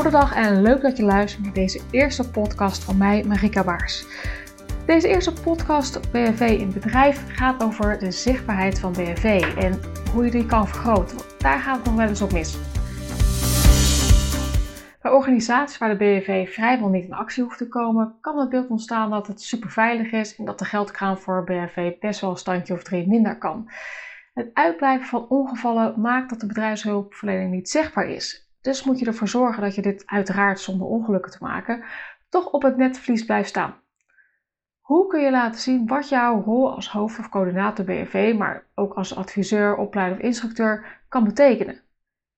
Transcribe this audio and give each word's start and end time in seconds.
Goedendag 0.00 0.34
en 0.34 0.62
leuk 0.62 0.80
dat 0.80 0.96
je 0.96 1.02
luistert 1.02 1.44
naar 1.44 1.52
deze 1.52 1.80
eerste 1.90 2.30
podcast 2.30 2.84
van 2.84 2.96
mij, 2.96 3.24
Marika 3.24 3.64
Baars. 3.64 4.04
Deze 4.86 5.08
eerste 5.08 5.32
podcast 5.32 6.10
BNV 6.12 6.56
in 6.60 6.72
bedrijf 6.72 7.36
gaat 7.36 7.62
over 7.62 7.98
de 7.98 8.10
zichtbaarheid 8.10 8.78
van 8.78 8.92
BNV 8.92 9.54
en 9.58 9.80
hoe 10.12 10.24
je 10.24 10.30
die 10.30 10.46
kan 10.46 10.68
vergroten. 10.68 11.18
daar 11.38 11.58
gaat 11.58 11.76
het 11.76 11.84
nog 11.84 11.94
wel 11.94 12.08
eens 12.08 12.22
op 12.22 12.32
mis. 12.32 12.56
Bij 15.02 15.12
organisaties 15.12 15.78
waar 15.78 15.88
de 15.88 15.96
BNV 15.96 16.52
vrijwel 16.52 16.88
niet 16.88 17.04
in 17.04 17.12
actie 17.12 17.42
hoeft 17.42 17.58
te 17.58 17.68
komen, 17.68 18.14
kan 18.20 18.38
het 18.38 18.48
beeld 18.48 18.68
ontstaan 18.68 19.10
dat 19.10 19.26
het 19.26 19.42
super 19.42 19.70
veilig 19.70 20.12
is 20.12 20.36
en 20.36 20.44
dat 20.44 20.58
de 20.58 20.64
geldkraan 20.64 21.18
voor 21.18 21.44
BNV 21.44 21.98
best 21.98 22.20
wel 22.20 22.30
een 22.30 22.36
standje 22.36 22.74
of 22.74 22.82
drie 22.82 23.08
minder 23.08 23.38
kan. 23.38 23.70
Het 24.34 24.50
uitblijven 24.54 25.06
van 25.06 25.28
ongevallen 25.28 26.00
maakt 26.00 26.30
dat 26.30 26.40
de 26.40 26.46
bedrijfshulpverlening 26.46 27.50
niet 27.50 27.68
zichtbaar 27.68 28.08
is. 28.08 28.49
Dus 28.60 28.84
moet 28.84 28.98
je 28.98 29.06
ervoor 29.06 29.28
zorgen 29.28 29.62
dat 29.62 29.74
je 29.74 29.82
dit 29.82 30.02
uiteraard 30.06 30.60
zonder 30.60 30.86
ongelukken 30.86 31.30
te 31.30 31.38
maken 31.40 31.84
toch 32.28 32.50
op 32.50 32.62
het 32.62 32.76
netvlies 32.76 33.24
blijft 33.24 33.48
staan. 33.48 33.74
Hoe 34.80 35.06
kun 35.06 35.20
je 35.20 35.30
laten 35.30 35.60
zien 35.60 35.86
wat 35.86 36.08
jouw 36.08 36.42
rol 36.42 36.74
als 36.74 36.90
hoofd 36.90 37.18
of 37.18 37.28
coördinator 37.28 37.84
BNV, 37.84 38.34
maar 38.38 38.66
ook 38.74 38.94
als 38.94 39.16
adviseur, 39.16 39.76
opleider 39.76 40.18
of 40.18 40.24
instructeur 40.24 41.02
kan 41.08 41.24
betekenen? 41.24 41.80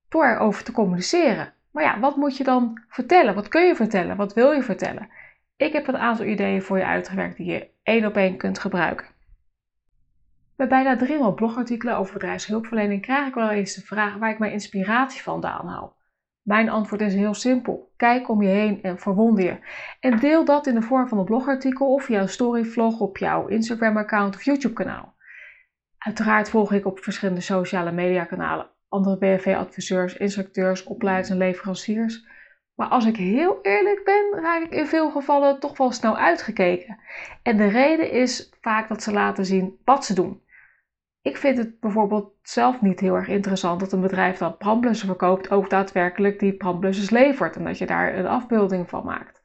Door 0.09 0.25
erover 0.25 0.65
te 0.65 0.73
communiceren. 0.73 1.53
Maar 1.71 1.85
ja, 1.85 2.01
wat 2.01 2.17
moet 2.17 2.37
je 2.37 2.45
dan 2.45 2.83
vertellen? 2.89 3.35
Wat 3.35 3.49
kun 3.49 3.67
je 3.67 3.75
vertellen? 3.75 4.17
Wat 4.17 4.35
wil 4.35 4.53
je 4.53 4.63
vertellen? 4.63 5.09
Ik 5.57 5.73
heb 5.73 5.89
een 5.89 5.97
aantal 5.97 6.27
ideeën 6.27 6.63
voor 6.63 6.79
je 6.79 6.85
uitgewerkt 6.85 7.37
die 7.37 7.47
je 7.47 7.71
één 7.83 8.07
op 8.07 8.17
één 8.17 8.37
kunt 8.37 8.59
gebruiken. 8.59 9.07
Bij 10.57 10.69
bijna 10.69 10.97
300 10.97 11.37
blogartikelen 11.37 11.97
over 11.97 12.13
bedrijfshulpverlening 12.13 13.03
krijg 13.03 13.29
ik 13.29 13.35
wel 13.35 13.51
eens 13.51 13.75
de 13.75 13.81
vraag 13.81 14.17
waar 14.17 14.31
ik 14.31 14.39
mijn 14.39 14.53
inspiratie 14.53 15.23
vandaan 15.23 15.67
haal. 15.67 15.97
Mijn 16.43 16.69
antwoord 16.69 17.01
is 17.01 17.15
heel 17.15 17.35
simpel. 17.35 17.93
Kijk 17.97 18.29
om 18.29 18.43
je 18.43 18.49
heen 18.49 18.83
en 18.83 18.99
verwonder 18.99 19.45
je. 19.45 19.59
En 20.01 20.19
deel 20.19 20.45
dat 20.45 20.67
in 20.67 20.75
de 20.75 20.83
vorm 20.83 21.09
van 21.09 21.19
een 21.19 21.25
blogartikel 21.25 21.95
of 21.95 22.09
jouw 22.09 22.27
storyvlog 22.27 23.01
op 23.01 23.19
jouw 23.19 23.47
Instagram-account 23.47 24.35
of 24.35 24.43
YouTube-kanaal. 24.43 25.15
Uiteraard 25.99 26.51
volg 26.51 26.73
ik 26.73 26.87
op 26.87 26.99
verschillende 26.99 27.41
sociale 27.41 27.93
media-kanalen 27.93 28.71
andere 28.93 29.19
BFV-adviseurs, 29.19 30.17
instructeurs, 30.17 30.85
opleiders 30.85 31.31
en 31.31 31.37
leveranciers. 31.37 32.27
Maar 32.75 32.89
als 32.89 33.07
ik 33.07 33.17
heel 33.17 33.59
eerlijk 33.63 34.05
ben, 34.05 34.43
raak 34.43 34.63
ik 34.63 34.71
in 34.71 34.87
veel 34.87 35.11
gevallen 35.11 35.61
toch 35.61 35.77
wel 35.77 35.91
snel 35.91 36.17
uitgekeken. 36.17 36.99
En 37.43 37.57
de 37.57 37.67
reden 37.67 38.11
is 38.11 38.53
vaak 38.61 38.89
dat 38.89 39.03
ze 39.03 39.13
laten 39.13 39.45
zien 39.45 39.79
wat 39.85 40.05
ze 40.05 40.15
doen. 40.15 40.42
Ik 41.23 41.37
vind 41.37 41.59
het 41.59 41.81
bijvoorbeeld 41.81 42.35
zelf 42.43 42.81
niet 42.81 43.01
heel 43.01 43.15
erg 43.15 43.29
interessant 43.29 43.81
dat 43.81 43.93
een 43.93 44.01
bedrijf 44.01 44.39
dat 44.39 44.59
brandblussen 44.59 45.07
verkoopt 45.07 45.51
ook 45.51 45.71
daadwerkelijk 45.71 46.39
die 46.39 46.57
brandblussen 46.57 47.17
levert 47.17 47.57
en 47.57 47.65
dat 47.65 47.79
je 47.79 47.87
daar 47.87 48.15
een 48.15 48.27
afbeelding 48.27 48.89
van 48.89 49.05
maakt. 49.05 49.43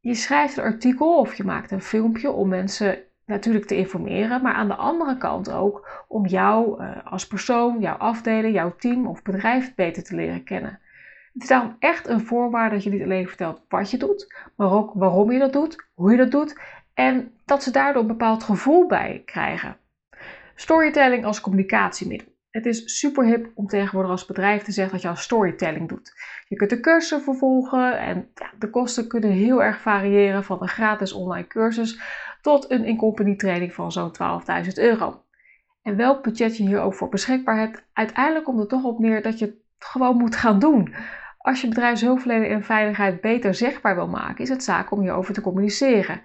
Je 0.00 0.14
schrijft 0.14 0.56
een 0.56 0.64
artikel 0.64 1.18
of 1.18 1.34
je 1.34 1.44
maakt 1.44 1.70
een 1.70 1.82
filmpje 1.82 2.30
om 2.30 2.48
mensen 2.48 2.98
natuurlijk 3.26 3.66
te 3.66 3.76
informeren, 3.76 4.42
maar 4.42 4.54
aan 4.54 4.68
de 4.68 4.74
andere 4.74 5.16
kant 5.16 5.50
ook 5.50 6.04
om 6.08 6.26
jou 6.26 6.82
uh, 6.82 6.96
als 7.04 7.26
persoon, 7.26 7.80
jouw 7.80 7.96
afdeling, 7.96 8.54
jouw 8.54 8.76
team 8.76 9.06
of 9.06 9.22
bedrijf 9.22 9.74
beter 9.74 10.02
te 10.02 10.14
leren 10.14 10.44
kennen. 10.44 10.80
Het 11.32 11.42
is 11.42 11.48
daarom 11.48 11.76
echt 11.78 12.08
een 12.08 12.20
voorwaarde 12.20 12.74
dat 12.74 12.84
je 12.84 12.90
niet 12.90 13.02
alleen 13.02 13.28
vertelt 13.28 13.60
wat 13.68 13.90
je 13.90 13.96
doet, 13.96 14.34
maar 14.56 14.72
ook 14.72 14.92
waarom 14.94 15.32
je 15.32 15.38
dat 15.38 15.52
doet, 15.52 15.88
hoe 15.94 16.10
je 16.10 16.16
dat 16.16 16.30
doet 16.30 16.60
en 16.94 17.32
dat 17.44 17.62
ze 17.62 17.70
daardoor 17.70 18.02
een 18.02 18.08
bepaald 18.08 18.42
gevoel 18.42 18.86
bij 18.86 19.22
krijgen. 19.24 19.76
Storytelling 20.54 21.24
als 21.24 21.40
communicatiemiddel. 21.40 22.28
Het 22.50 22.66
is 22.66 22.98
super 22.98 23.24
hip 23.24 23.50
om 23.54 23.66
tegenwoordig 23.66 24.10
als 24.10 24.26
bedrijf 24.26 24.62
te 24.62 24.72
zeggen 24.72 24.92
dat 24.92 25.02
je 25.02 25.08
al 25.08 25.16
storytelling 25.16 25.88
doet. 25.88 26.12
Je 26.48 26.56
kunt 26.56 26.70
de 26.70 26.80
cursussen 26.80 27.22
vervolgen 27.22 27.98
en 27.98 28.30
ja, 28.34 28.50
de 28.58 28.70
kosten 28.70 29.08
kunnen 29.08 29.30
heel 29.30 29.62
erg 29.62 29.80
variëren 29.80 30.44
van 30.44 30.62
een 30.62 30.68
gratis 30.68 31.12
online 31.12 31.46
cursus 31.46 32.00
tot 32.40 32.70
een 32.70 32.84
in-company 32.84 33.36
training 33.36 33.74
van 33.74 33.92
zo'n 33.92 34.12
12.000 34.64 34.72
euro. 34.74 35.24
En 35.82 35.96
welk 35.96 36.22
budget 36.22 36.56
je 36.56 36.66
hier 36.66 36.80
ook 36.80 36.94
voor 36.94 37.08
beschikbaar 37.08 37.58
hebt, 37.58 37.84
uiteindelijk 37.92 38.44
komt 38.44 38.58
het 38.58 38.68
toch 38.68 38.84
op 38.84 38.98
neer 38.98 39.22
dat 39.22 39.38
je 39.38 39.44
het 39.44 39.56
gewoon 39.78 40.16
moet 40.16 40.36
gaan 40.36 40.58
doen. 40.58 40.94
Als 41.38 41.60
je 41.60 41.68
bedrijfshulpverlening 41.68 42.52
en 42.52 42.64
veiligheid 42.64 43.20
beter 43.20 43.54
zichtbaar 43.54 43.94
wil 43.94 44.08
maken, 44.08 44.44
is 44.44 44.48
het 44.48 44.64
zaak 44.64 44.90
om 44.90 45.00
hierover 45.00 45.34
te 45.34 45.40
communiceren. 45.40 46.22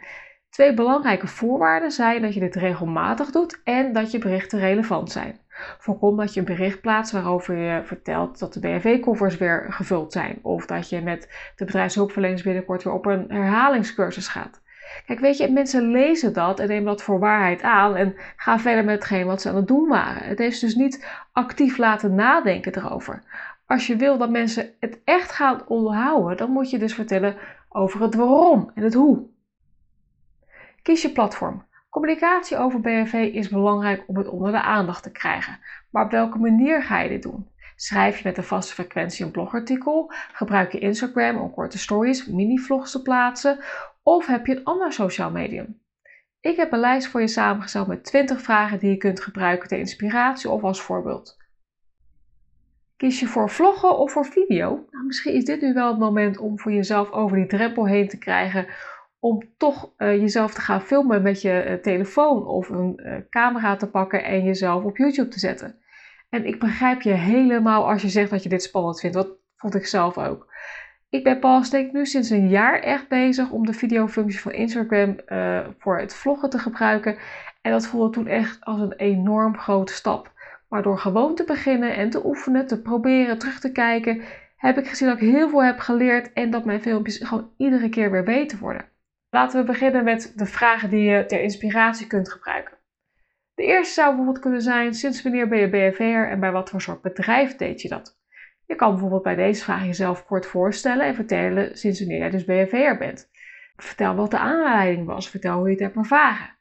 Twee 0.50 0.74
belangrijke 0.74 1.28
voorwaarden 1.28 1.92
zijn 1.92 2.22
dat 2.22 2.34
je 2.34 2.40
dit 2.40 2.56
regelmatig 2.56 3.32
doet 3.32 3.62
en 3.64 3.94
dat 3.94 4.12
je 4.12 4.18
berichten 4.18 4.60
relevant 4.60 5.12
zijn. 5.12 5.40
Voorkom 5.78 6.18
dat 6.18 6.34
je 6.34 6.40
een 6.40 6.46
bericht 6.46 6.82
plaatst 6.82 7.12
waarover 7.12 7.58
je 7.58 7.82
vertelt 7.84 8.40
dat 8.40 8.54
de 8.54 8.60
BNV-koffers 8.60 9.38
weer 9.38 9.66
gevuld 9.70 10.12
zijn. 10.12 10.40
Of 10.42 10.66
dat 10.66 10.90
je 10.90 11.02
met 11.02 11.52
de 11.56 11.66
bedrijfshulpverleners 11.66 12.44
binnenkort 12.44 12.84
weer 12.84 12.94
op 12.94 13.06
een 13.06 13.26
herhalingscursus 13.30 14.28
gaat. 14.28 14.62
Kijk, 15.06 15.20
weet 15.20 15.38
je, 15.38 15.52
mensen 15.52 15.92
lezen 15.92 16.34
dat 16.34 16.60
en 16.60 16.68
nemen 16.68 16.86
dat 16.86 17.04
voor 17.04 17.20
waarheid 17.20 17.62
aan 17.62 17.96
en 17.96 18.16
gaan 18.36 18.60
verder 18.60 18.84
met 18.84 18.96
hetgeen 18.96 19.26
wat 19.26 19.42
ze 19.42 19.50
aan 19.50 19.56
het 19.56 19.68
doen 19.68 19.88
waren. 19.88 20.28
Het 20.28 20.40
heeft 20.40 20.62
dus 20.62 20.76
niet 20.76 21.08
actief 21.32 21.78
laten 21.78 22.16
nadenken 22.16 22.76
erover. 22.76 23.24
Als 23.66 23.88
je 23.88 23.96
wil 23.96 24.18
dat 24.18 24.30
mensen 24.30 24.70
het 24.80 25.00
echt 25.04 25.32
gaan 25.32 25.68
onderhouden, 25.68 26.38
dan 26.38 26.52
moet 26.52 26.70
je 26.70 26.78
dus 26.78 26.94
vertellen 26.94 27.36
over 27.70 28.02
het 28.02 28.16
waarom 28.16 28.72
en 28.76 28.84
het 28.84 28.94
hoe. 28.94 29.36
Kies 30.88 31.02
je 31.02 31.12
platform. 31.12 31.66
Communicatie 31.90 32.58
over 32.58 32.82
BNV 32.82 33.14
is 33.14 33.50
belangrijk 33.50 34.04
om 34.08 34.18
het 34.18 34.28
onder 34.28 34.52
de 34.52 34.62
aandacht 34.62 35.04
te 35.04 35.12
krijgen. 35.12 35.60
Maar 35.92 36.06
op 36.06 36.12
welke 36.12 36.38
manier 36.38 36.84
ga 36.84 37.00
je 37.00 37.10
dit 37.10 37.24
doen? 37.24 37.50
Schrijf 37.76 38.18
je 38.18 38.22
met 38.24 38.38
een 38.38 38.44
vaste 38.44 38.74
frequentie 38.74 39.26
een 39.26 39.32
blogartikel? 39.32 40.12
Gebruik 40.34 40.72
je 40.72 40.80
Instagram 40.80 41.38
om 41.38 41.52
korte 41.52 41.78
stories, 41.78 42.26
mini-vlogs 42.26 42.92
te 42.92 43.02
plaatsen? 43.02 43.60
Of 44.04 44.26
heb 44.26 44.46
je 44.46 44.56
een 44.56 44.64
ander 44.64 44.94
sociaal 44.94 45.32
medium? 45.32 45.82
Ik 46.42 46.56
heb 46.56 46.72
een 46.72 46.80
lijst 46.80 47.08
voor 47.08 47.22
je 47.22 47.28
samengesteld 47.28 47.88
met 47.88 48.04
20 48.04 48.42
vragen 48.42 48.80
die 48.80 48.90
je 48.90 48.98
kunt 48.98 49.22
gebruiken 49.22 49.68
ter 49.68 49.80
inspiratie 49.80 50.50
of 50.50 50.64
als 50.64 50.82
voorbeeld. 50.82 51.38
Kies 52.98 53.20
je 53.20 53.28
voor 53.28 53.50
vloggen 53.50 53.98
of 53.98 54.12
voor 54.12 54.26
video? 54.26 54.86
Nou, 54.92 55.06
misschien 55.06 55.34
is 55.34 55.46
dit 55.46 55.62
nu 55.62 55.74
wel 55.74 55.88
het 55.88 56.00
moment 56.00 56.38
om 56.38 56.60
voor 56.60 56.72
jezelf 56.72 57.12
over 57.12 57.38
die 57.38 57.48
drempel 57.48 57.88
heen 57.88 58.08
te 58.08 58.18
krijgen 58.18 58.68
om 59.20 59.44
toch 59.58 59.94
uh, 59.98 60.20
jezelf 60.20 60.54
te 60.54 60.62
gaan 60.62 60.82
filmen 60.82 61.22
met 61.22 61.42
je 61.42 61.66
uh, 61.68 61.74
telefoon 61.74 62.48
of 62.48 62.70
een 62.70 63.00
uh, 63.04 63.16
camera 63.30 63.76
te 63.76 63.90
pakken 63.90 64.24
en 64.24 64.44
jezelf 64.44 64.84
op 64.84 64.98
YouTube 64.98 65.30
te 65.30 65.40
zetten. 65.40 65.76
En 66.30 66.46
ik 66.46 66.60
begrijp 66.60 67.02
je 67.02 67.14
helemaal 67.14 67.90
als 67.90 68.02
je 68.02 68.10
zegt 68.10 68.30
dat 68.30 68.44
je 68.44 68.50
dit 68.50 68.64
spannend 68.64 69.00
vindt. 69.00 69.16
Dat 69.16 69.30
vond 69.56 69.76
ik 69.76 69.86
zelf 69.86 70.18
ook. 70.18 70.56
Ik 71.10 71.24
ben 71.24 71.40
pas 71.40 71.70
denk 71.70 71.88
ik 71.88 71.94
nu 71.94 72.06
sinds 72.06 72.30
een 72.30 72.50
jaar 72.50 72.80
echt 72.80 73.08
bezig 73.08 73.52
om 73.52 73.66
de 73.66 73.74
videofunctie 73.74 74.40
van 74.40 74.52
Instagram 74.52 75.16
voor 75.78 76.00
het 76.00 76.16
vloggen 76.16 76.50
te 76.50 76.60
gebruiken. 76.60 77.18
En 77.62 77.72
dat 77.72 77.88
voelde 77.88 78.10
toen 78.10 78.28
echt 78.28 78.58
als 78.66 78.82
een 78.82 78.94
enorm 78.94 79.58
grote 79.58 79.94
stap. 79.94 80.32
Maar 80.70 80.82
door 80.82 81.00
gewoon 81.00 81.36
te 81.36 81.44
beginnen 81.44 81.96
en 81.96 82.10
te 82.10 82.26
oefenen, 82.26 82.68
te 82.68 82.82
proberen, 82.82 83.38
terug 83.38 83.60
te 83.60 83.72
kijken, 83.72 84.22
heb 84.58 84.78
ik 84.78 84.88
gezien 84.88 85.08
dat 85.08 85.22
ik 85.22 85.30
heel 85.30 85.50
veel 85.50 85.64
heb 85.64 85.80
geleerd 85.80 86.34
en 86.34 86.50
dat 86.50 86.66
mijn 86.66 86.82
filmpjes 86.82 87.18
gewoon 87.18 87.52
iedere 87.58 87.90
keer 87.90 88.12
weer 88.12 88.24
beter 88.24 88.58
worden. 88.58 88.86
Laten 89.30 89.60
we 89.60 89.66
beginnen 89.66 90.04
met 90.04 90.34
de 90.36 90.46
vragen 90.46 90.90
die 90.90 91.10
je 91.10 91.26
ter 91.26 91.42
inspiratie 91.42 92.08
kunt 92.08 92.32
gebruiken. 92.32 92.78
De 93.56 93.64
eerste 93.64 93.94
zou 93.94 94.08
bijvoorbeeld 94.08 94.40
kunnen 94.40 94.62
zijn: 94.62 94.94
sinds 94.94 95.24
wanneer 95.24 95.48
ben 95.48 95.60
je 95.60 95.70
BFV'er 95.70 96.30
en 96.30 96.40
bij 96.40 96.52
wat 96.52 96.70
voor 96.70 96.82
soort 96.82 97.02
bedrijf 97.02 97.56
deed 97.56 97.82
je 97.82 97.90
dat? 97.90 98.20
Je 98.66 98.76
kan 98.76 98.92
bijvoorbeeld 98.92 99.24
bij 99.24 99.36
deze 99.36 99.64
vraag 99.64 99.86
jezelf 99.86 100.26
kort 100.26 100.46
voorstellen 100.46 101.06
en 101.06 101.16
vertellen 101.16 101.78
sinds 101.78 102.00
wanneer 102.00 102.18
jij 102.18 102.30
dus 102.30 102.46
BFV'er 102.46 102.98
bent. 102.98 103.30
Vertel 103.76 104.16
wat 104.16 104.32
de 104.32 104.38
aanleiding 104.38 105.06
was, 105.06 105.30
vertel 105.30 105.58
hoe 105.58 105.66
je 105.66 105.72
het 105.72 105.80
hebt 105.80 105.96
ervaren. 105.96 106.56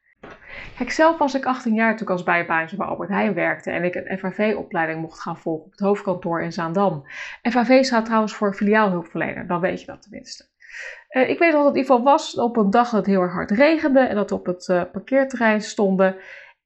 Kijk, 0.76 0.90
zelf 0.90 1.18
was 1.18 1.34
ik 1.34 1.44
18 1.44 1.74
jaar 1.74 1.96
toen 1.96 2.06
ik 2.06 2.12
als 2.12 2.22
bijbaantje 2.22 2.76
bij 2.76 2.86
Albert 2.86 3.08
Heijn 3.08 3.34
werkte 3.34 3.70
en 3.70 3.84
ik 3.84 3.94
een 3.94 4.18
FAV-opleiding 4.18 5.00
mocht 5.00 5.20
gaan 5.20 5.38
volgen 5.38 5.64
op 5.64 5.70
het 5.70 5.80
hoofdkantoor 5.80 6.42
in 6.42 6.52
Zaandam. 6.52 7.04
FAV 7.42 7.84
staat 7.84 8.04
trouwens 8.04 8.34
voor 8.34 8.54
filiaalhulpverlener, 8.54 9.46
dan 9.46 9.60
weet 9.60 9.80
je 9.80 9.86
dat 9.86 10.02
tenminste. 10.02 10.48
Uh, 11.16 11.28
ik 11.28 11.38
weet 11.38 11.52
het 11.52 11.60
in 11.60 11.66
ieder 11.66 11.80
geval 11.80 12.02
was 12.02 12.34
op 12.34 12.56
een 12.56 12.70
dag 12.70 12.90
dat 12.90 12.98
het 12.98 13.06
heel 13.06 13.20
erg 13.20 13.32
hard 13.32 13.50
regende 13.50 14.00
en 14.00 14.14
dat 14.14 14.30
we 14.30 14.36
op 14.36 14.46
het 14.46 14.68
uh, 14.68 14.82
parkeerterrein 14.92 15.60
stonden. 15.60 16.16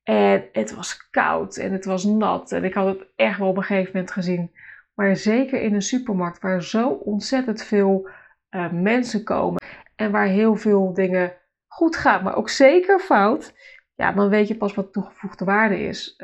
En 0.03 0.49
het 0.53 0.75
was 0.75 1.11
koud 1.11 1.57
en 1.57 1.73
het 1.73 1.85
was 1.85 2.05
nat 2.05 2.53
en 2.53 2.65
ik 2.65 2.75
had 2.75 2.87
het 2.87 3.07
echt 3.17 3.39
wel 3.39 3.49
op 3.49 3.57
een 3.57 3.63
gegeven 3.63 3.91
moment 3.93 4.11
gezien. 4.11 4.53
Maar 4.95 5.17
zeker 5.17 5.61
in 5.61 5.75
een 5.75 5.83
supermarkt 5.83 6.41
waar 6.41 6.63
zo 6.63 6.89
ontzettend 6.89 7.63
veel 7.63 8.09
uh, 8.51 8.73
mensen 8.73 9.25
komen 9.25 9.63
en 9.97 10.11
waar 10.11 10.27
heel 10.27 10.57
veel 10.57 10.95
dingen 10.95 11.33
goed 11.67 11.97
gaan, 11.97 12.23
maar 12.23 12.37
ook 12.37 12.49
zeker 12.49 12.99
fout. 12.99 13.55
Ja, 13.95 14.13
dan 14.13 14.29
weet 14.29 14.49
je 14.49 14.57
pas 14.57 14.75
wat 14.75 14.93
toegevoegde 14.93 15.45
waarde 15.45 15.81
is. 15.81 16.17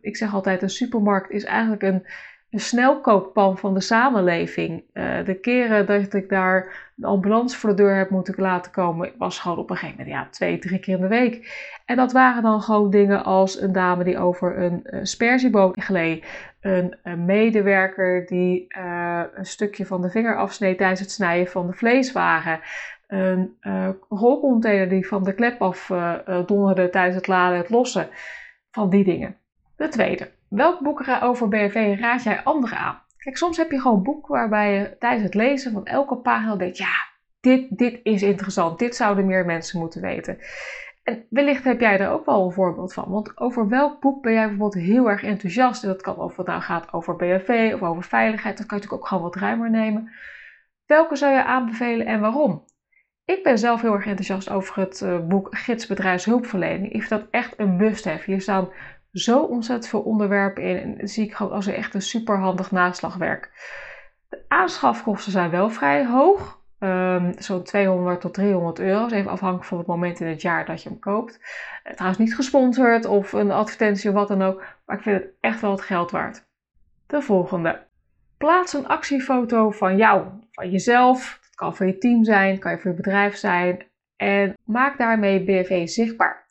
ik 0.00 0.16
zeg 0.16 0.34
altijd, 0.34 0.62
een 0.62 0.70
supermarkt 0.70 1.30
is 1.30 1.44
eigenlijk 1.44 1.82
een 1.82 2.06
een 2.50 2.60
snelkookpan 2.60 3.58
van 3.58 3.74
de 3.74 3.80
samenleving. 3.80 4.84
Uh, 4.94 5.24
de 5.24 5.34
keren 5.34 5.86
dat 5.86 6.14
ik 6.14 6.28
daar 6.28 6.92
een 6.96 7.04
ambulance 7.04 7.58
voor 7.58 7.70
de 7.70 7.76
deur 7.76 7.96
heb 7.96 8.10
moeten 8.10 8.34
laten 8.36 8.72
komen, 8.72 9.12
was 9.18 9.38
gewoon 9.38 9.58
op 9.58 9.70
een 9.70 9.76
gegeven 9.76 9.98
moment 9.98 10.16
ja, 10.16 10.28
twee, 10.30 10.58
drie 10.58 10.78
keer 10.78 10.94
in 10.94 11.00
de 11.00 11.08
week. 11.08 11.58
En 11.84 11.96
dat 11.96 12.12
waren 12.12 12.42
dan 12.42 12.62
gewoon 12.62 12.90
dingen 12.90 13.24
als 13.24 13.60
een 13.60 13.72
dame 13.72 14.04
die 14.04 14.18
over 14.18 14.58
een 14.58 14.82
uh, 14.84 15.70
gleed. 15.72 16.24
Een, 16.60 16.96
medewerker 17.24 18.26
die 18.26 18.66
uh, 18.78 19.22
een 19.34 19.46
stukje 19.46 19.86
van 19.86 20.02
de 20.02 20.10
vinger 20.10 20.36
afsneed 20.36 20.78
tijdens 20.78 21.00
het 21.00 21.10
snijden 21.10 21.52
van 21.52 21.66
de 21.66 21.72
vleeswagen. 21.72 22.60
Een 23.06 23.56
rolcontainer 24.08 24.88
die 24.88 25.06
van 25.06 25.24
de 25.24 25.34
klep 25.34 25.62
af 25.62 25.92
donderde 26.46 26.90
tijdens 26.90 27.16
het 27.16 27.26
laden 27.26 27.54
en 27.54 27.60
het 27.60 27.70
lossen. 27.70 28.08
Van 28.70 28.90
die 28.90 29.04
dingen. 29.04 29.36
De 29.80 29.88
tweede. 29.88 30.30
Welk 30.48 30.80
boek 30.80 31.04
over 31.22 31.48
BRV 31.48 31.96
raad 32.00 32.22
jij 32.22 32.42
anderen 32.42 32.78
aan? 32.78 33.02
Kijk, 33.18 33.36
soms 33.36 33.56
heb 33.56 33.70
je 33.70 33.80
gewoon 33.80 33.96
een 33.96 34.02
boek 34.02 34.26
waarbij 34.26 34.72
je 34.72 34.96
tijdens 34.98 35.22
het 35.22 35.34
lezen 35.34 35.72
van 35.72 35.86
elke 35.86 36.16
pagina 36.16 36.56
denkt: 36.56 36.78
ja, 36.78 37.08
dit, 37.40 37.78
dit 37.78 38.00
is 38.02 38.22
interessant, 38.22 38.78
dit 38.78 38.96
zouden 38.96 39.26
meer 39.26 39.44
mensen 39.44 39.78
moeten 39.78 40.00
weten. 40.00 40.38
En 41.02 41.24
wellicht 41.30 41.64
heb 41.64 41.80
jij 41.80 41.98
er 41.98 42.10
ook 42.10 42.26
wel 42.26 42.44
een 42.44 42.52
voorbeeld 42.52 42.92
van. 42.92 43.08
Want 43.08 43.38
over 43.38 43.68
welk 43.68 44.00
boek 44.00 44.22
ben 44.22 44.32
jij 44.32 44.48
bijvoorbeeld 44.48 44.84
heel 44.84 45.10
erg 45.10 45.22
enthousiast? 45.22 45.82
En 45.82 45.88
dat 45.88 46.02
kan 46.02 46.16
of 46.16 46.36
het 46.36 46.46
nou 46.46 46.60
gaat 46.60 46.92
over 46.92 47.16
BRV 47.16 47.70
of 47.74 47.82
over 47.82 48.02
veiligheid. 48.02 48.56
Dat 48.56 48.66
kan 48.66 48.78
je 48.78 48.82
natuurlijk 48.82 49.02
ook 49.02 49.08
gewoon 49.08 49.22
wat 49.22 49.36
ruimer 49.36 49.70
nemen. 49.70 50.10
Welke 50.86 51.16
zou 51.16 51.32
je 51.32 51.44
aanbevelen 51.44 52.06
en 52.06 52.20
waarom? 52.20 52.64
Ik 53.24 53.42
ben 53.42 53.58
zelf 53.58 53.80
heel 53.80 53.94
erg 53.94 54.06
enthousiast 54.06 54.50
over 54.50 54.80
het 54.80 55.00
uh, 55.00 55.26
boek 55.26 55.48
Gids 55.50 55.86
Bedrijfshulpverlening. 55.86 56.92
Ik 56.92 57.02
vind 57.02 57.20
dat 57.20 57.30
echt 57.30 57.54
een 57.56 57.76
must-have. 57.76 58.30
Hier 58.30 58.40
staan 58.40 58.68
zo 59.12 59.42
ontzettend 59.42 59.88
veel 59.88 60.00
onderwerpen 60.00 60.62
in. 60.62 60.76
En 60.76 60.98
dat 60.98 61.10
zie 61.10 61.24
ik 61.24 61.34
gewoon 61.34 61.52
als 61.52 61.66
echt 61.66 61.94
een 61.94 62.02
superhandig 62.02 62.70
naslagwerk. 62.70 63.50
De 64.28 64.44
aanschafkosten 64.48 65.32
zijn 65.32 65.50
wel 65.50 65.70
vrij 65.70 66.06
hoog. 66.06 66.58
Um, 66.78 67.32
Zo'n 67.38 67.62
200 67.62 68.20
tot 68.20 68.34
300 68.34 68.78
euro. 68.78 69.08
even 69.08 69.30
afhankelijk 69.30 69.68
van 69.68 69.78
het 69.78 69.86
moment 69.86 70.20
in 70.20 70.26
het 70.26 70.42
jaar 70.42 70.64
dat 70.66 70.82
je 70.82 70.88
hem 70.88 70.98
koopt. 70.98 71.40
Uh, 71.84 71.92
trouwens 71.92 72.18
niet 72.18 72.34
gesponsord 72.34 73.04
of 73.04 73.32
een 73.32 73.50
advertentie 73.50 74.08
of 74.08 74.14
wat 74.14 74.28
dan 74.28 74.42
ook. 74.42 74.64
Maar 74.86 74.96
ik 74.96 75.02
vind 75.02 75.22
het 75.22 75.32
echt 75.40 75.60
wel 75.60 75.70
het 75.70 75.80
geld 75.80 76.10
waard. 76.10 76.46
De 77.06 77.22
volgende. 77.22 77.86
Plaats 78.38 78.72
een 78.72 78.88
actiefoto 78.88 79.70
van 79.70 79.96
jou, 79.96 80.26
van 80.50 80.70
jezelf. 80.70 81.38
Dat 81.40 81.54
kan 81.54 81.76
voor 81.76 81.86
je 81.86 81.98
team 81.98 82.24
zijn, 82.24 82.58
kan 82.58 82.72
je 82.72 82.78
voor 82.78 82.90
je 82.90 82.96
bedrijf 82.96 83.36
zijn. 83.36 83.82
En 84.16 84.56
maak 84.64 84.98
daarmee 84.98 85.44
BFE 85.44 85.86
zichtbaar. 85.86 86.49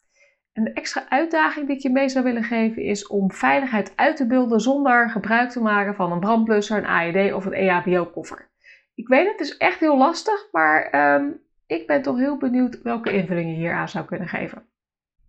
En 0.60 0.66
de 0.66 0.74
extra 0.74 1.06
uitdaging 1.10 1.68
die 1.68 1.76
ik 1.76 1.82
je 1.82 1.90
mee 1.90 2.10
zou 2.10 2.24
willen 2.24 2.44
geven 2.44 2.84
is 2.84 3.08
om 3.08 3.32
veiligheid 3.32 3.94
uit 3.96 4.16
te 4.16 4.28
beelden 4.28 4.60
zonder 4.60 5.10
gebruik 5.10 5.50
te 5.50 5.62
maken 5.62 5.96
van 5.96 6.12
een 6.12 6.20
brandblusser, 6.20 6.78
een 6.78 6.86
AED 6.86 7.34
of 7.34 7.46
een 7.46 7.54
EHBO-koffer. 7.54 8.50
Ik 8.96 9.08
weet 9.08 9.28
het, 9.32 9.40
is 9.40 9.58
echt 9.58 9.80
heel 9.80 9.98
lastig, 9.98 10.48
maar 10.52 11.14
um, 11.16 11.42
ik 11.68 11.88
ben 11.88 12.02
toch 12.02 12.18
heel 12.18 12.38
benieuwd 12.38 12.82
welke 12.82 13.12
invulling 13.12 13.50
je 13.50 13.56
hier 13.56 13.74
aan 13.74 13.90
zou 13.90 14.06
kunnen 14.06 14.28
geven. 14.28 14.66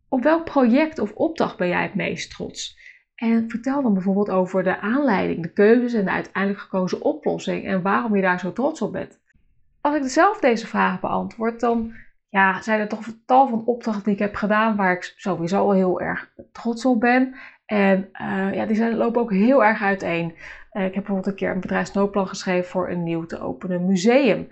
Op 0.08 0.22
welk 0.22 0.44
project 0.44 0.98
of 0.98 1.12
opdracht 1.12 1.56
ben 1.56 1.68
jij 1.68 1.82
het 1.82 1.94
meest 1.94 2.30
trots? 2.30 2.78
En 3.14 3.50
vertel 3.50 3.82
dan 3.82 3.92
bijvoorbeeld 3.92 4.30
over 4.30 4.62
de 4.62 4.80
aanleiding, 4.80 5.42
de 5.42 5.52
keuzes 5.52 5.92
en 5.92 6.04
de 6.04 6.10
uiteindelijk 6.10 6.62
gekozen 6.62 7.02
oplossing 7.02 7.66
en 7.66 7.82
waarom 7.82 8.16
je 8.16 8.22
daar 8.22 8.40
zo 8.40 8.52
trots 8.52 8.82
op 8.82 8.92
bent. 8.92 9.20
Als 9.80 9.96
ik 9.96 10.02
zelf 10.04 10.38
deze 10.38 10.66
vragen 10.66 11.00
beantwoord, 11.00 11.60
dan 11.60 11.92
ja, 12.30 12.62
zijn 12.62 12.80
er 12.80 12.88
toch 12.88 13.06
een 13.06 13.22
tal 13.26 13.48
van 13.48 13.64
opdrachten 13.64 14.04
die 14.04 14.12
ik 14.12 14.18
heb 14.18 14.34
gedaan 14.34 14.76
waar 14.76 14.92
ik 14.92 15.12
sowieso 15.16 15.58
al 15.58 15.72
heel 15.72 16.00
erg 16.00 16.32
trots 16.52 16.84
op 16.84 17.00
ben. 17.00 17.34
En 17.66 18.08
uh, 18.20 18.54
ja, 18.54 18.66
die 18.66 18.76
zijn, 18.76 18.96
lopen 18.96 19.20
ook 19.20 19.32
heel 19.32 19.64
erg 19.64 19.82
uiteen. 19.82 20.34
Uh, 20.72 20.84
ik 20.84 20.94
heb 20.94 21.04
bijvoorbeeld 21.04 21.26
een 21.26 21.34
keer 21.34 21.50
een 21.50 21.60
bedrijfsnoodplan 21.60 22.28
geschreven 22.28 22.70
voor 22.70 22.88
een 22.88 23.02
nieuw 23.02 23.26
te 23.26 23.40
openen 23.40 23.86
museum. 23.86 24.48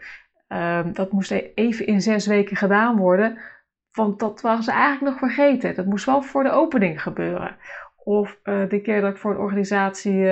Uh, 0.48 0.80
dat 0.92 1.12
moest 1.12 1.30
e-, 1.30 1.50
even 1.54 1.86
in 1.86 2.00
zes 2.00 2.26
weken 2.26 2.56
gedaan 2.56 2.96
worden, 2.96 3.38
want 3.92 4.18
dat 4.18 4.40
waren 4.40 4.62
ze 4.62 4.72
eigenlijk 4.72 5.20
nog 5.20 5.32
vergeten. 5.32 5.74
Dat 5.74 5.86
moest 5.86 6.04
wel 6.04 6.22
voor 6.22 6.42
de 6.42 6.50
opening 6.50 7.02
gebeuren. 7.02 7.56
Of 8.04 8.38
uh, 8.44 8.68
de 8.68 8.80
keer 8.80 9.00
dat 9.00 9.10
ik 9.10 9.18
voor 9.18 9.30
een 9.30 9.38
organisatie 9.38 10.22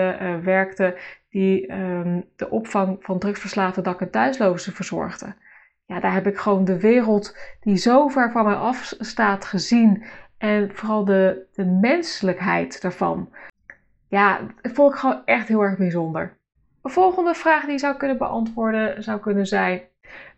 werkte 0.42 0.98
die 1.30 1.66
ehm, 1.66 2.20
de 2.36 2.50
opvang 2.50 2.96
van 3.00 3.18
drugsverslaafde 3.18 3.82
dak- 3.82 4.00
en 4.00 4.10
thuislozen 4.10 4.72
verzorgde 4.72 5.34
ja, 5.86 6.00
daar 6.00 6.12
heb 6.12 6.26
ik 6.26 6.36
gewoon 6.36 6.64
de 6.64 6.80
wereld 6.80 7.36
die 7.60 7.76
zo 7.76 8.08
ver 8.08 8.30
van 8.30 8.44
mij 8.44 8.54
af 8.54 8.94
staat 8.98 9.44
gezien. 9.44 10.04
En 10.38 10.70
vooral 10.74 11.04
de, 11.04 11.46
de 11.54 11.64
menselijkheid 11.64 12.80
daarvan. 12.82 13.32
Ja, 14.08 14.40
dat 14.62 14.72
vond 14.72 14.92
ik 14.92 14.98
gewoon 14.98 15.22
echt 15.24 15.48
heel 15.48 15.62
erg 15.62 15.78
bijzonder. 15.78 16.36
Een 16.82 16.90
volgende 16.90 17.34
vraag 17.34 17.62
die 17.62 17.72
je 17.72 17.78
zou 17.78 17.96
kunnen 17.96 18.18
beantwoorden 18.18 19.02
zou 19.02 19.20
kunnen 19.20 19.46
zijn: 19.46 19.82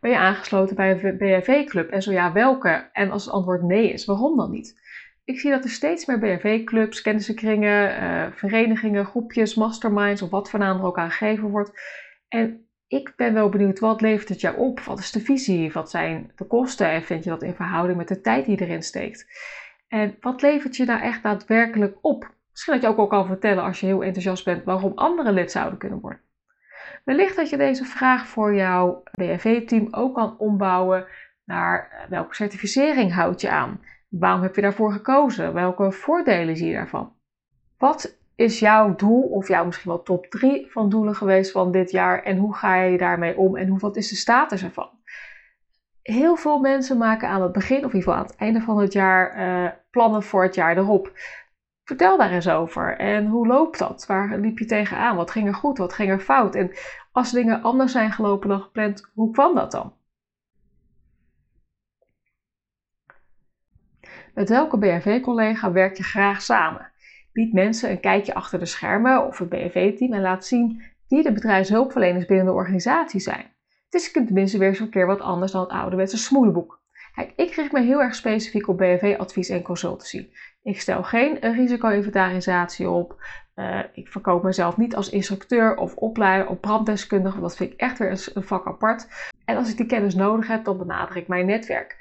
Ben 0.00 0.10
je 0.10 0.18
aangesloten 0.18 0.76
bij 0.76 1.04
een 1.04 1.16
BHV-club? 1.16 1.90
En 1.90 2.02
zo 2.02 2.12
ja, 2.12 2.32
welke? 2.32 2.88
En 2.92 3.10
als 3.10 3.24
het 3.24 3.34
antwoord 3.34 3.62
nee 3.62 3.92
is, 3.92 4.04
waarom 4.04 4.36
dan 4.36 4.50
niet? 4.50 4.86
Ik 5.24 5.40
zie 5.40 5.50
dat 5.50 5.64
er 5.64 5.70
steeds 5.70 6.06
meer 6.06 6.18
BHV-clubs, 6.18 7.02
kennissenkringen, 7.02 8.02
uh, 8.02 8.26
verenigingen, 8.32 9.04
groepjes, 9.04 9.54
masterminds 9.54 10.22
of 10.22 10.30
wat 10.30 10.50
voor 10.50 10.58
naam 10.58 10.78
er 10.78 10.84
ook 10.84 10.98
aan 10.98 11.10
gegeven 11.10 11.48
wordt. 11.48 11.80
En 12.28 12.67
ik 12.88 13.12
ben 13.16 13.34
wel 13.34 13.48
benieuwd, 13.48 13.78
wat 13.78 14.00
levert 14.00 14.28
het 14.28 14.40
jou 14.40 14.56
op? 14.56 14.80
Wat 14.80 14.98
is 14.98 15.10
de 15.10 15.20
visie? 15.20 15.72
Wat 15.72 15.90
zijn 15.90 16.32
de 16.36 16.44
kosten? 16.44 16.90
En 16.90 17.02
vind 17.02 17.24
je 17.24 17.30
dat 17.30 17.42
in 17.42 17.54
verhouding 17.54 17.98
met 17.98 18.08
de 18.08 18.20
tijd 18.20 18.44
die 18.44 18.60
erin 18.60 18.82
steekt? 18.82 19.26
En 19.88 20.16
wat 20.20 20.42
levert 20.42 20.76
je 20.76 20.84
nou 20.84 21.00
echt 21.00 21.22
daadwerkelijk 21.22 21.98
op? 22.00 22.34
Misschien 22.50 22.72
dat 22.72 22.82
je 22.82 22.88
ook 22.88 22.98
al 22.98 23.06
kan 23.06 23.26
vertellen 23.26 23.64
als 23.64 23.80
je 23.80 23.86
heel 23.86 24.04
enthousiast 24.04 24.44
bent 24.44 24.64
waarom 24.64 24.92
anderen 24.94 25.32
lid 25.32 25.50
zouden 25.50 25.78
kunnen 25.78 26.00
worden. 26.00 26.20
Wellicht 27.04 27.36
dat 27.36 27.50
je 27.50 27.56
deze 27.56 27.84
vraag 27.84 28.26
voor 28.26 28.54
jouw 28.54 29.02
BFV-team 29.12 29.88
ook 29.90 30.14
kan 30.14 30.38
ombouwen 30.38 31.06
naar 31.44 31.90
eh, 31.90 32.08
welke 32.08 32.34
certificering 32.34 33.14
houd 33.14 33.40
je 33.40 33.50
aan? 33.50 33.80
Waarom 34.08 34.42
heb 34.42 34.54
je 34.54 34.60
daarvoor 34.60 34.92
gekozen? 34.92 35.52
Welke 35.52 35.92
voordelen 35.92 36.56
zie 36.56 36.68
je 36.68 36.74
daarvan? 36.74 37.12
Wat 37.78 38.17
is 38.38 38.58
jouw 38.58 38.94
doel 38.94 39.22
of 39.22 39.48
jouw 39.48 39.64
misschien 39.64 39.90
wel 39.90 40.02
top 40.02 40.26
3 40.26 40.70
van 40.70 40.88
doelen 40.88 41.14
geweest 41.14 41.50
van 41.50 41.72
dit 41.72 41.90
jaar 41.90 42.22
en 42.22 42.36
hoe 42.36 42.54
ga 42.54 42.74
je 42.74 42.98
daarmee 42.98 43.36
om 43.36 43.56
en 43.56 43.68
hoe, 43.68 43.78
wat 43.78 43.96
is 43.96 44.08
de 44.08 44.16
status 44.16 44.62
ervan? 44.62 44.90
Heel 46.02 46.36
veel 46.36 46.58
mensen 46.58 46.98
maken 46.98 47.28
aan 47.28 47.42
het 47.42 47.52
begin 47.52 47.84
of 47.84 47.92
in 47.92 47.98
ieder 47.98 48.02
geval 48.02 48.14
aan 48.14 48.26
het 48.26 48.36
einde 48.36 48.60
van 48.60 48.78
het 48.78 48.92
jaar 48.92 49.38
uh, 49.38 49.70
plannen 49.90 50.22
voor 50.22 50.42
het 50.42 50.54
jaar 50.54 50.76
erop. 50.76 51.12
Vertel 51.84 52.16
daar 52.16 52.30
eens 52.30 52.48
over. 52.48 52.98
En 52.98 53.26
hoe 53.26 53.46
loopt 53.46 53.78
dat? 53.78 54.06
Waar 54.06 54.38
liep 54.38 54.58
je 54.58 54.64
tegenaan? 54.64 55.16
Wat 55.16 55.30
ging 55.30 55.46
er 55.46 55.54
goed? 55.54 55.78
Wat 55.78 55.92
ging 55.92 56.10
er 56.10 56.20
fout? 56.20 56.54
En 56.54 56.70
als 57.12 57.30
dingen 57.30 57.62
anders 57.62 57.92
zijn 57.92 58.12
gelopen 58.12 58.48
dan 58.48 58.60
gepland, 58.60 59.10
hoe 59.14 59.32
kwam 59.32 59.54
dat 59.54 59.70
dan? 59.70 59.92
Met 64.34 64.48
welke 64.48 64.78
BRV-collega 64.78 65.72
werk 65.72 65.96
je 65.96 66.02
graag 66.02 66.42
samen? 66.42 66.92
Bied 67.32 67.52
mensen 67.52 67.90
een 67.90 68.00
kijkje 68.00 68.34
achter 68.34 68.58
de 68.58 68.66
schermen 68.66 69.26
of 69.26 69.38
het 69.38 69.48
BNV-team 69.48 70.12
en 70.12 70.20
laat 70.20 70.46
zien 70.46 70.82
wie 71.08 71.22
de 71.22 71.32
bedrijfshulpverleners 71.32 72.26
binnen 72.26 72.46
de 72.46 72.52
organisatie 72.52 73.20
zijn. 73.20 73.56
Het 73.90 74.00
is 74.00 74.12
tenminste 74.12 74.58
weer 74.58 74.80
een 74.80 74.90
keer 74.90 75.06
wat 75.06 75.20
anders 75.20 75.52
dan 75.52 75.60
het 75.60 75.70
ouderwetse 75.70 76.18
smoelenboek. 76.18 76.78
Kijk, 77.14 77.32
ik 77.36 77.54
richt 77.54 77.72
me 77.72 77.80
heel 77.80 78.02
erg 78.02 78.14
specifiek 78.14 78.68
op 78.68 78.76
BNV-advies 78.76 79.48
en 79.48 79.62
consultancy. 79.62 80.28
Ik 80.62 80.80
stel 80.80 81.02
geen 81.02 81.38
risico-inventarisatie 81.40 82.88
op. 82.88 83.22
Uh, 83.54 83.80
ik 83.92 84.08
verkoop 84.08 84.42
mezelf 84.42 84.76
niet 84.76 84.96
als 84.96 85.10
instructeur 85.10 85.76
of 85.76 85.94
opleider 85.94 86.48
of 86.48 86.60
branddeskundige. 86.60 87.40
Dat 87.40 87.56
vind 87.56 87.72
ik 87.72 87.80
echt 87.80 87.98
weer 87.98 88.30
een 88.34 88.42
vak 88.42 88.66
apart. 88.66 89.08
En 89.44 89.56
als 89.56 89.70
ik 89.70 89.76
die 89.76 89.86
kennis 89.86 90.14
nodig 90.14 90.46
heb, 90.46 90.64
dan 90.64 90.78
benader 90.78 91.16
ik 91.16 91.28
mijn 91.28 91.46
netwerk. 91.46 91.96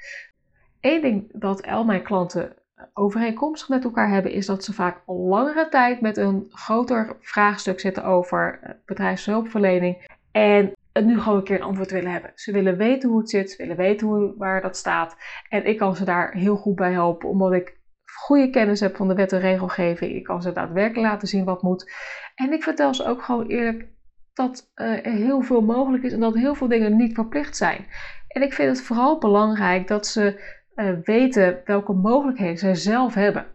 Eén 0.80 1.00
ding 1.00 1.30
dat 1.32 1.66
al 1.66 1.84
mijn 1.84 2.02
klanten 2.02 2.56
overeenkomstig 2.98 3.68
met 3.68 3.84
elkaar 3.84 4.08
hebben, 4.08 4.32
is 4.32 4.46
dat 4.46 4.64
ze 4.64 4.72
vaak 4.72 5.02
langere 5.06 5.68
tijd 5.68 6.00
met 6.00 6.16
een 6.16 6.46
groter 6.50 7.16
vraagstuk 7.20 7.80
zitten 7.80 8.04
over 8.04 8.58
eh, 8.62 8.70
bedrijfshulpverlening. 8.84 10.06
En 10.32 10.72
het 10.92 11.04
nu 11.04 11.20
gewoon 11.20 11.38
een 11.38 11.44
keer 11.44 11.56
een 11.56 11.62
antwoord 11.62 11.90
willen 11.90 12.10
hebben. 12.10 12.32
Ze 12.34 12.52
willen 12.52 12.76
weten 12.76 13.08
hoe 13.08 13.18
het 13.18 13.30
zit, 13.30 13.50
ze 13.50 13.56
willen 13.56 13.76
weten 13.76 14.06
hoe, 14.06 14.34
waar 14.36 14.62
dat 14.62 14.76
staat. 14.76 15.16
En 15.48 15.66
ik 15.66 15.78
kan 15.78 15.96
ze 15.96 16.04
daar 16.04 16.32
heel 16.32 16.56
goed 16.56 16.74
bij 16.74 16.92
helpen, 16.92 17.28
omdat 17.28 17.52
ik 17.52 17.76
goede 18.04 18.50
kennis 18.50 18.80
heb 18.80 18.96
van 18.96 19.08
de 19.08 19.14
wet 19.14 19.32
en 19.32 19.40
regelgeving. 19.40 20.14
Ik 20.14 20.24
kan 20.24 20.42
ze 20.42 20.52
daadwerkelijk 20.52 21.08
laten 21.08 21.28
zien 21.28 21.44
wat 21.44 21.62
moet. 21.62 21.92
En 22.34 22.52
ik 22.52 22.62
vertel 22.62 22.94
ze 22.94 23.04
ook 23.04 23.22
gewoon 23.22 23.46
eerlijk 23.46 23.88
dat 24.34 24.72
uh, 24.74 25.06
er 25.06 25.12
heel 25.12 25.40
veel 25.40 25.60
mogelijk 25.60 26.02
is 26.02 26.12
en 26.12 26.20
dat 26.20 26.34
heel 26.34 26.54
veel 26.54 26.68
dingen 26.68 26.96
niet 26.96 27.14
verplicht 27.14 27.56
zijn. 27.56 27.86
En 28.28 28.42
ik 28.42 28.52
vind 28.52 28.76
het 28.76 28.86
vooral 28.86 29.18
belangrijk 29.18 29.88
dat 29.88 30.06
ze 30.06 30.56
weten 31.04 31.60
welke 31.64 31.92
mogelijkheden 31.92 32.58
zij 32.58 32.74
zelf 32.74 33.14
hebben. 33.14 33.46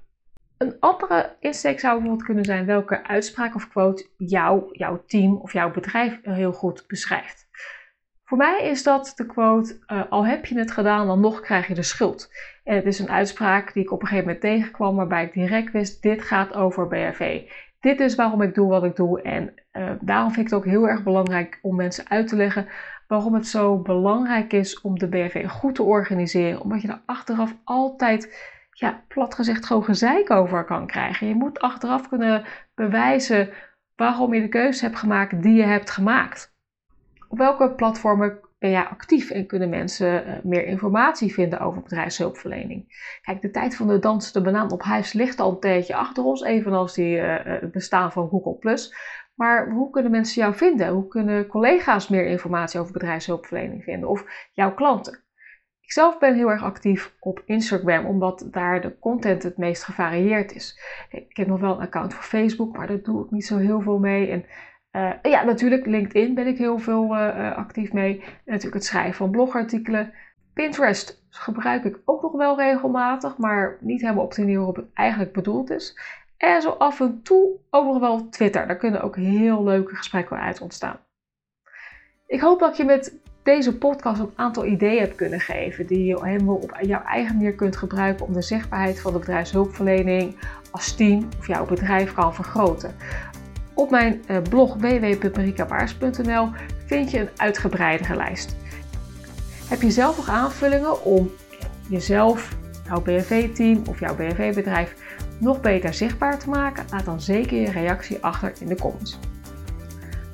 Een 0.57 0.75
andere 0.79 1.35
insteek 1.39 1.79
zou 1.79 1.93
bijvoorbeeld 1.93 2.25
kunnen 2.25 2.45
zijn 2.45 2.65
welke 2.65 3.07
uitspraak 3.07 3.55
of 3.55 3.69
quote 3.69 4.07
jou, 4.17 4.63
jouw 4.71 5.03
team 5.07 5.35
of 5.35 5.53
jouw 5.53 5.71
bedrijf 5.71 6.19
heel 6.21 6.53
goed 6.53 6.83
beschrijft. 6.87 7.47
Voor 8.23 8.37
mij 8.37 8.63
is 8.63 8.83
dat 8.83 9.13
de 9.15 9.25
quote: 9.25 9.79
uh, 9.87 10.03
Al 10.09 10.25
heb 10.25 10.45
je 10.45 10.57
het 10.57 10.71
gedaan, 10.71 11.07
dan 11.07 11.19
nog 11.19 11.39
krijg 11.41 11.67
je 11.67 11.73
de 11.73 11.83
schuld. 11.83 12.29
En 12.63 12.75
het 12.75 12.85
is 12.85 12.99
een 12.99 13.09
uitspraak 13.09 13.73
die 13.73 13.83
ik 13.83 13.91
op 13.91 14.01
een 14.01 14.07
gegeven 14.07 14.27
moment 14.27 14.43
tegenkwam, 14.43 14.95
waarbij 14.95 15.23
ik 15.23 15.33
direct 15.33 15.71
wist: 15.71 16.01
dit 16.01 16.21
gaat 16.21 16.53
over 16.53 16.87
BRV. 16.87 17.41
dit 17.79 17.99
is 17.99 18.15
waarom 18.15 18.41
ik 18.41 18.55
doe 18.55 18.69
wat 18.69 18.83
ik 18.83 18.95
doe. 18.95 19.21
En 19.21 19.53
uh, 19.73 19.91
daarom 20.01 20.31
vind 20.31 20.45
ik 20.45 20.51
het 20.51 20.59
ook 20.59 20.71
heel 20.71 20.87
erg 20.87 21.03
belangrijk 21.03 21.59
om 21.61 21.75
mensen 21.75 22.09
uit 22.09 22.27
te 22.27 22.35
leggen 22.35 22.67
waarom 23.13 23.33
het 23.33 23.47
zo 23.47 23.77
belangrijk 23.77 24.53
is 24.53 24.81
om 24.81 24.99
de 24.99 25.07
BV 25.07 25.47
goed 25.47 25.75
te 25.75 25.83
organiseren. 25.83 26.61
Omdat 26.61 26.81
je 26.81 26.87
er 26.87 27.01
achteraf 27.05 27.55
altijd, 27.63 28.51
ja, 28.71 29.03
plat 29.07 29.35
gezegd, 29.35 29.65
gewoon 29.65 29.83
gezeik 29.83 30.29
over 30.29 30.65
kan 30.65 30.87
krijgen. 30.87 31.27
Je 31.27 31.35
moet 31.35 31.59
achteraf 31.59 32.09
kunnen 32.09 32.43
bewijzen 32.75 33.49
waarom 33.95 34.33
je 34.33 34.41
de 34.41 34.49
keuze 34.49 34.85
hebt 34.85 34.97
gemaakt 34.97 35.41
die 35.43 35.53
je 35.53 35.63
hebt 35.63 35.89
gemaakt. 35.89 36.55
Op 37.27 37.37
welke 37.37 37.71
platformen 37.71 38.39
ben 38.59 38.71
jij 38.71 38.83
actief 38.83 39.29
en 39.29 39.45
kunnen 39.45 39.69
mensen 39.69 40.27
uh, 40.27 40.33
meer 40.43 40.65
informatie 40.65 41.33
vinden 41.33 41.59
over 41.59 41.81
bedrijfshulpverlening? 41.81 42.85
Kijk, 43.21 43.41
de 43.41 43.51
tijd 43.51 43.75
van 43.75 43.87
de 43.87 43.99
dansende 43.99 44.51
banaan 44.51 44.71
op 44.71 44.81
huis 44.81 45.13
ligt 45.13 45.39
al 45.39 45.51
een 45.51 45.59
tijdje 45.59 45.95
achter 45.95 46.23
ons, 46.23 46.43
evenals 46.43 46.93
die, 46.93 47.17
uh, 47.17 47.35
het 47.43 47.71
bestaan 47.71 48.11
van 48.11 48.29
Google+. 48.29 48.77
Maar 49.35 49.69
hoe 49.69 49.89
kunnen 49.89 50.11
mensen 50.11 50.41
jou 50.41 50.55
vinden? 50.55 50.87
Hoe 50.87 51.07
kunnen 51.07 51.47
collega's 51.47 52.07
meer 52.07 52.25
informatie 52.25 52.79
over 52.79 52.93
bedrijfshulpverlening 52.93 53.83
vinden? 53.83 54.09
Of 54.09 54.49
jouw 54.53 54.73
klanten? 54.73 55.23
Ikzelf 55.81 56.19
ben 56.19 56.35
heel 56.35 56.49
erg 56.49 56.63
actief 56.63 57.15
op 57.19 57.41
Instagram, 57.45 58.05
omdat 58.05 58.47
daar 58.51 58.81
de 58.81 58.99
content 58.99 59.43
het 59.43 59.57
meest 59.57 59.83
gevarieerd 59.83 60.53
is. 60.55 60.79
Ik 61.09 61.37
heb 61.37 61.47
nog 61.47 61.59
wel 61.59 61.75
een 61.75 61.85
account 61.85 62.13
voor 62.13 62.23
Facebook, 62.23 62.77
maar 62.77 62.87
daar 62.87 63.01
doe 63.01 63.25
ik 63.25 63.31
niet 63.31 63.45
zo 63.45 63.57
heel 63.57 63.81
veel 63.81 63.99
mee. 63.99 64.29
En 64.29 64.45
uh, 64.91 65.31
ja, 65.31 65.43
natuurlijk 65.43 65.85
LinkedIn 65.85 66.33
ben 66.33 66.47
ik 66.47 66.57
heel 66.57 66.79
veel 66.79 67.15
uh, 67.15 67.57
actief 67.57 67.93
mee. 67.93 68.19
En 68.21 68.33
natuurlijk 68.45 68.73
het 68.73 68.85
schrijven 68.85 69.13
van 69.13 69.31
blogartikelen. 69.31 70.13
Pinterest 70.53 71.25
gebruik 71.29 71.83
ik 71.83 71.99
ook 72.05 72.21
nog 72.21 72.31
wel 72.31 72.57
regelmatig, 72.57 73.37
maar 73.37 73.77
niet 73.79 74.01
helemaal 74.01 74.23
op 74.23 74.33
de 74.33 74.41
manier 74.41 74.57
waarop 74.57 74.75
het 74.75 74.93
eigenlijk 74.93 75.33
bedoeld 75.33 75.69
is. 75.69 75.99
En 76.43 76.61
zo 76.61 76.69
af 76.69 76.99
en 76.99 77.21
toe 77.21 77.57
ook 77.69 77.85
nog 77.85 77.99
wel 77.99 78.29
Twitter. 78.29 78.67
Daar 78.67 78.77
kunnen 78.77 79.01
ook 79.01 79.15
heel 79.15 79.63
leuke 79.63 79.95
gesprekken 79.95 80.39
uit 80.39 80.61
ontstaan. 80.61 80.99
Ik 82.27 82.41
hoop 82.41 82.59
dat 82.59 82.77
je 82.77 82.83
met 82.83 83.13
deze 83.43 83.77
podcast 83.77 84.19
een 84.19 84.33
aantal 84.35 84.65
ideeën 84.65 84.99
hebt 84.99 85.15
kunnen 85.15 85.39
geven 85.39 85.87
die 85.87 86.05
je 86.05 86.25
helemaal 86.25 86.55
op 86.55 86.77
jouw 86.81 87.03
eigen 87.03 87.35
manier 87.35 87.55
kunt 87.55 87.77
gebruiken 87.77 88.25
om 88.25 88.33
de 88.33 88.41
zichtbaarheid 88.41 88.99
van 88.99 89.13
de 89.13 89.19
bedrijfshulpverlening 89.19 90.35
als 90.71 90.95
team 90.95 91.27
of 91.37 91.47
jouw 91.47 91.65
bedrijf 91.65 92.13
kan 92.13 92.35
vergroten. 92.35 92.95
Op 93.73 93.89
mijn 93.89 94.23
eh, 94.27 94.41
blog 94.49 94.75
www.marikabaars.nl 94.75 96.49
vind 96.85 97.11
je 97.11 97.19
een 97.19 97.29
uitgebreidere 97.37 98.15
lijst. 98.15 98.55
Heb 99.69 99.81
je 99.81 99.91
zelf 99.91 100.17
nog 100.17 100.29
aanvullingen 100.29 101.03
om 101.03 101.31
jezelf, 101.89 102.55
jouw 102.85 103.01
BNV-team 103.01 103.83
of 103.89 103.99
jouw 103.99 104.15
BNV-bedrijf 104.15 104.95
nog 105.43 105.61
beter 105.61 105.93
zichtbaar 105.93 106.39
te 106.39 106.49
maken? 106.49 106.85
Laat 106.91 107.05
dan 107.05 107.21
zeker 107.21 107.61
je 107.61 107.71
reactie 107.71 108.17
achter 108.21 108.53
in 108.59 108.67
de 108.67 108.75
comments. 108.75 109.19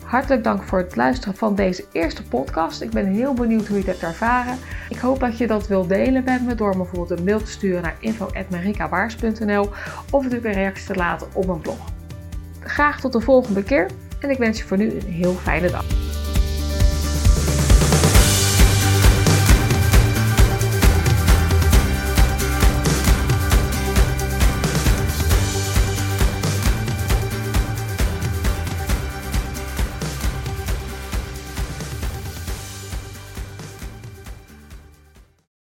Hartelijk 0.03 0.43
dank 0.43 0.63
voor 0.63 0.79
het 0.79 0.95
luisteren 0.95 1.35
van 1.35 1.55
deze 1.55 1.85
eerste 1.91 2.23
podcast. 2.23 2.81
Ik 2.81 2.89
ben 2.89 3.05
heel 3.05 3.33
benieuwd 3.33 3.67
hoe 3.67 3.77
je 3.77 3.83
het 3.83 3.91
hebt 3.91 4.03
ervaren. 4.03 4.57
Ik 4.89 4.97
hoop 4.97 5.19
dat 5.19 5.37
je 5.37 5.47
dat 5.47 5.67
wilt 5.67 5.89
delen 5.89 6.23
met 6.23 6.45
me 6.45 6.55
door 6.55 6.77
bijvoorbeeld 6.77 7.19
een 7.19 7.25
mail 7.25 7.39
te 7.39 7.51
sturen 7.51 7.81
naar 7.81 7.95
info.marikabaars.nl 7.99 9.69
of 10.11 10.23
natuurlijk 10.23 10.45
een 10.45 10.61
reactie 10.61 10.85
te 10.85 10.95
laten 10.95 11.27
op 11.33 11.45
mijn 11.45 11.61
blog. 11.61 11.79
Graag 12.59 12.99
tot 12.99 13.13
de 13.13 13.21
volgende 13.21 13.63
keer 13.63 13.89
en 14.19 14.29
ik 14.29 14.37
wens 14.37 14.57
je 14.57 14.65
voor 14.65 14.77
nu 14.77 14.91
een 14.91 15.11
heel 15.11 15.33
fijne 15.33 15.71
dag. 15.71 15.98